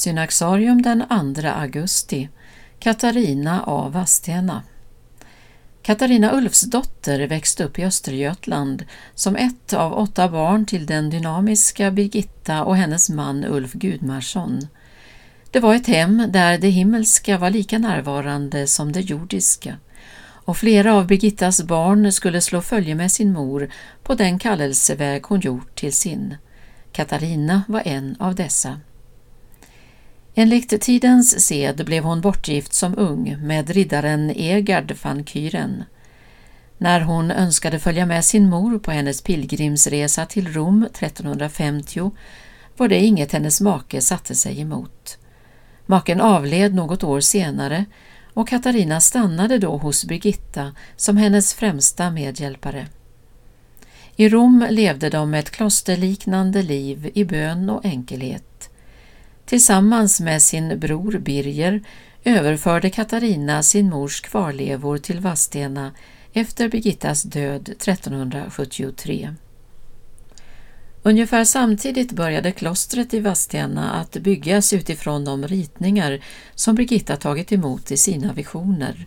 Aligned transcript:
Synaxarium 0.00 0.82
den 0.82 1.04
2 1.34 1.48
augusti 1.48 2.28
Katarina 2.78 3.62
av 3.62 3.92
Vadstena 3.92 4.62
Katarina 5.82 6.32
Ulfsdotter 6.32 7.26
växte 7.26 7.64
upp 7.64 7.78
i 7.78 7.84
Östergötland 7.84 8.84
som 9.14 9.36
ett 9.36 9.72
av 9.72 9.92
åtta 9.92 10.28
barn 10.28 10.66
till 10.66 10.86
den 10.86 11.10
dynamiska 11.10 11.90
Birgitta 11.90 12.64
och 12.64 12.76
hennes 12.76 13.10
man 13.10 13.44
Ulf 13.44 13.72
Gudmarsson. 13.72 14.66
Det 15.50 15.60
var 15.60 15.74
ett 15.74 15.86
hem 15.86 16.26
där 16.28 16.58
det 16.58 16.68
himmelska 16.68 17.38
var 17.38 17.50
lika 17.50 17.78
närvarande 17.78 18.66
som 18.66 18.92
det 18.92 19.00
jordiska 19.00 19.76
och 20.22 20.56
flera 20.56 20.94
av 20.94 21.06
Birgittas 21.06 21.62
barn 21.62 22.12
skulle 22.12 22.40
slå 22.40 22.60
följe 22.60 22.94
med 22.94 23.12
sin 23.12 23.32
mor 23.32 23.70
på 24.02 24.14
den 24.14 24.38
kallelseväg 24.38 25.22
hon 25.22 25.40
gjort 25.40 25.74
till 25.74 25.92
sin. 25.92 26.36
Katarina 26.92 27.62
var 27.68 27.82
en 27.84 28.16
av 28.18 28.34
dessa. 28.34 28.80
Enligt 30.34 30.80
tidens 30.80 31.46
sed 31.46 31.84
blev 31.84 32.04
hon 32.04 32.20
bortgift 32.20 32.72
som 32.72 32.98
ung 32.98 33.46
med 33.46 33.70
riddaren 33.70 34.30
Egard 34.30 34.92
van 35.02 35.24
Kyren. 35.24 35.84
När 36.78 37.00
hon 37.00 37.30
önskade 37.30 37.78
följa 37.78 38.06
med 38.06 38.24
sin 38.24 38.48
mor 38.48 38.78
på 38.78 38.90
hennes 38.90 39.22
pilgrimsresa 39.22 40.26
till 40.26 40.52
Rom 40.52 40.82
1350 40.82 42.10
var 42.76 42.88
det 42.88 42.98
inget 42.98 43.32
hennes 43.32 43.60
make 43.60 44.00
satte 44.00 44.34
sig 44.34 44.60
emot. 44.60 45.18
Maken 45.86 46.20
avled 46.20 46.74
något 46.74 47.04
år 47.04 47.20
senare 47.20 47.84
och 48.34 48.48
Katarina 48.48 49.00
stannade 49.00 49.58
då 49.58 49.76
hos 49.76 50.04
Birgitta 50.04 50.72
som 50.96 51.16
hennes 51.16 51.54
främsta 51.54 52.10
medhjälpare. 52.10 52.86
I 54.16 54.28
Rom 54.28 54.66
levde 54.70 55.10
de 55.10 55.34
ett 55.34 55.50
klosterliknande 55.50 56.62
liv 56.62 57.10
i 57.14 57.24
bön 57.24 57.70
och 57.70 57.84
enkelhet. 57.84 58.49
Tillsammans 59.50 60.20
med 60.20 60.42
sin 60.42 60.80
bror 60.80 61.18
Birger 61.18 61.82
överförde 62.24 62.90
Katarina 62.90 63.62
sin 63.62 63.90
mors 63.90 64.20
kvarlevor 64.20 64.98
till 64.98 65.20
Vadstena 65.20 65.92
efter 66.32 66.68
Birgittas 66.68 67.22
död 67.22 67.68
1373. 67.68 69.34
Ungefär 71.02 71.44
samtidigt 71.44 72.12
började 72.12 72.52
klostret 72.52 73.14
i 73.14 73.20
Vadstena 73.20 73.90
att 73.92 74.12
byggas 74.12 74.72
utifrån 74.72 75.24
de 75.24 75.46
ritningar 75.46 76.20
som 76.54 76.74
Birgitta 76.74 77.16
tagit 77.16 77.52
emot 77.52 77.90
i 77.90 77.96
sina 77.96 78.32
visioner. 78.32 79.06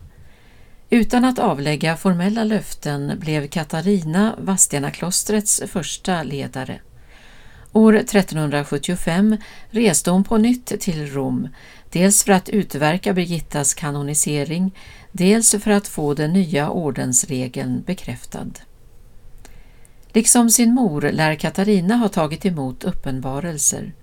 Utan 0.89 1.26
att 1.26 1.39
avlägga 1.39 1.98
formella 1.98 2.44
löften 2.44 3.20
blev 3.20 3.48
Katarina 3.48 4.36
Vadstena-klostrets 4.38 5.62
första 5.67 6.23
ledare. 6.23 6.80
År 7.76 7.96
1375 7.96 9.38
reste 9.70 10.12
hon 10.12 10.24
på 10.24 10.38
nytt 10.38 10.80
till 10.80 11.08
Rom, 11.14 11.48
dels 11.90 12.24
för 12.24 12.32
att 12.32 12.50
utverka 12.50 13.14
Birgittas 13.14 13.74
kanonisering, 13.74 14.76
dels 15.12 15.56
för 15.64 15.72
att 15.72 15.88
få 15.88 16.14
den 16.14 16.34
nya 16.34 16.70
ordensregeln 16.70 17.84
bekräftad. 17.86 18.48
Liksom 20.08 20.50
sin 20.50 20.74
mor 20.74 21.02
lär 21.02 21.36
Katarina 21.36 21.96
ha 21.96 22.10
tagit 22.10 22.46
emot 22.46 22.84
uppenbarelser. 22.84 23.94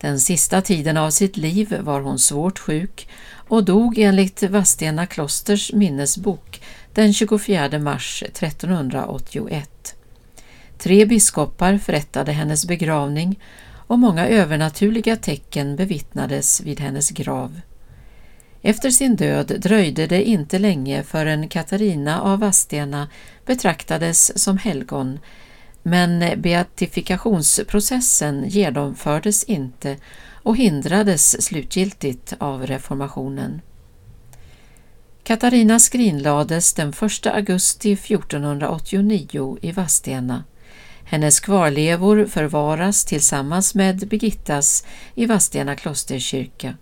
Den 0.00 0.20
sista 0.20 0.62
tiden 0.62 0.96
av 0.96 1.10
sitt 1.10 1.36
liv 1.36 1.76
var 1.80 2.00
hon 2.00 2.18
svårt 2.18 2.58
sjuk 2.58 3.08
och 3.48 3.64
dog 3.64 3.98
enligt 3.98 4.42
Vadstena 4.42 5.06
klosters 5.06 5.72
minnesbok 5.72 6.62
den 6.94 7.14
24 7.14 7.78
mars 7.78 8.22
1381. 8.22 9.96
Tre 10.82 11.06
biskopar 11.06 11.78
förrättade 11.78 12.32
hennes 12.32 12.66
begravning 12.66 13.40
och 13.86 13.98
många 13.98 14.28
övernaturliga 14.28 15.16
tecken 15.16 15.76
bevittnades 15.76 16.60
vid 16.60 16.80
hennes 16.80 17.10
grav. 17.10 17.60
Efter 18.62 18.90
sin 18.90 19.16
död 19.16 19.60
dröjde 19.60 20.06
det 20.06 20.24
inte 20.24 20.58
länge 20.58 21.02
förrän 21.02 21.48
Katarina 21.48 22.22
av 22.22 22.38
Vadstena 22.38 23.08
betraktades 23.46 24.42
som 24.42 24.58
helgon, 24.58 25.18
men 25.82 26.42
beatifikationsprocessen 26.42 28.48
genomfördes 28.48 29.44
inte 29.44 29.96
och 30.42 30.56
hindrades 30.56 31.44
slutgiltigt 31.44 32.34
av 32.38 32.66
reformationen. 32.66 33.60
Katarina 35.24 35.78
skrinlades 35.78 36.74
den 36.74 36.88
1 36.88 37.26
augusti 37.26 37.92
1489 37.92 39.58
i 39.62 39.72
Vadstena. 39.72 40.44
Hennes 41.12 41.40
kvarlevor 41.40 42.26
förvaras 42.26 43.04
tillsammans 43.04 43.74
med 43.74 44.08
Birgittas 44.08 44.84
i 45.14 45.26
Vadstena 45.26 45.76
klosterkyrka. 45.76 46.74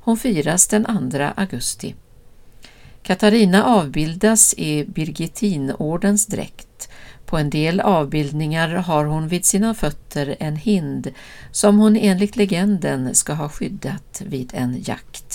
Hon 0.00 0.16
firas 0.16 0.66
den 0.66 1.10
2 1.10 1.18
augusti. 1.36 1.94
Katarina 3.02 3.64
avbildas 3.64 4.54
i 4.54 4.84
Birgittinordens 4.84 6.26
dräkt. 6.26 6.88
På 7.26 7.38
en 7.38 7.50
del 7.50 7.80
avbildningar 7.80 8.68
har 8.68 9.04
hon 9.04 9.28
vid 9.28 9.44
sina 9.44 9.74
fötter 9.74 10.36
en 10.40 10.56
hind 10.56 11.10
som 11.50 11.78
hon 11.78 11.96
enligt 11.96 12.36
legenden 12.36 13.14
ska 13.14 13.32
ha 13.32 13.48
skyddat 13.48 14.22
vid 14.26 14.50
en 14.54 14.82
jakt. 14.82 15.33